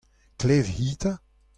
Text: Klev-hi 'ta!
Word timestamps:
Klev-hi 0.39 0.89
'ta! 0.99 1.13